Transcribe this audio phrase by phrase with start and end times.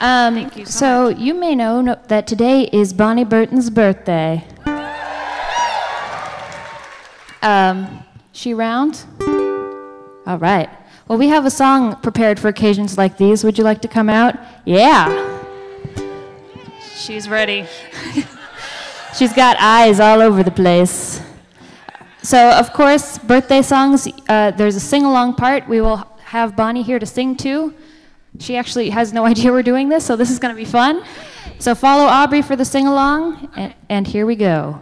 [0.00, 4.44] Um, Thank you so so you may know no, that today is Bonnie Burton's birthday.
[7.42, 9.04] Um, she round?
[10.26, 10.68] All right.
[11.08, 13.44] Well, we have a song prepared for occasions like these.
[13.44, 14.34] Would you like to come out?
[14.64, 15.06] Yeah.
[16.96, 17.66] She's ready.
[19.16, 21.22] She's got eyes all over the place.
[22.22, 25.68] So, of course, birthday songs, uh, there's a sing along part.
[25.68, 27.72] We will have Bonnie here to sing to.
[28.38, 31.02] She actually has no idea we're doing this, so this is going to be fun.
[31.58, 34.78] So, follow Aubrey for the sing along, and, and here we go.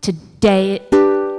[0.00, 0.80] Today,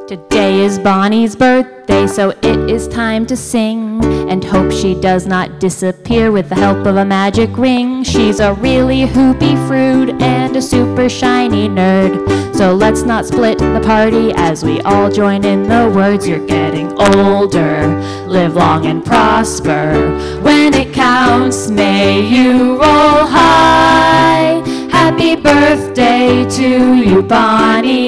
[0.07, 5.59] today is Bonnie's birthday, so it is time to sing and hope she does not
[5.59, 8.03] disappear with the help of a magic ring.
[8.03, 12.55] She's a really hoopy frood and a super shiny nerd.
[12.55, 16.27] So let's not split the party as we all join in the words.
[16.27, 17.87] You're getting older,
[18.27, 19.93] live long and prosper.
[20.41, 24.61] When it counts, may you roll high.
[24.91, 28.02] Happy birthday to you, Bonnie.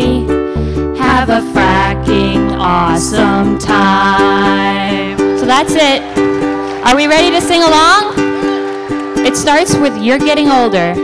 [2.66, 5.17] Have a fracking awesome time.
[5.38, 6.02] So that's it.
[6.85, 8.13] Are we ready to sing along?
[9.25, 10.95] It starts with You're Getting Older.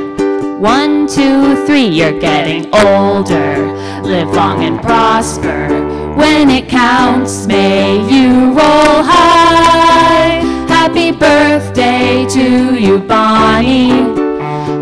[0.60, 3.74] One, two, three, you're getting older.
[4.02, 5.68] Live long and prosper.
[6.16, 10.42] When it counts, may you roll high.
[10.68, 13.90] Happy birthday to you, Bonnie.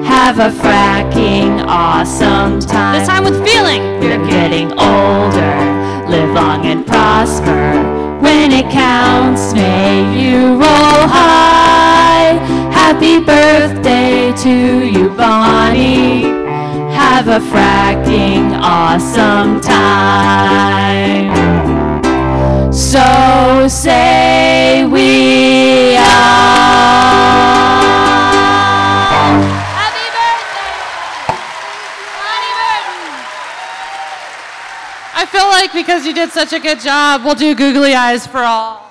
[0.05, 2.99] Have a fracking awesome time.
[2.99, 3.81] This time with feeling.
[4.03, 5.78] You're getting older,
[6.09, 7.63] live long and prosper.
[8.19, 12.33] When it counts, may you roll high.
[12.71, 16.23] Happy birthday to you, Bonnie.
[16.91, 21.29] Have a fracking awesome time.
[22.73, 24.18] So say
[35.21, 38.37] I feel like because you did such a good job, we'll do googly eyes for
[38.37, 38.88] all.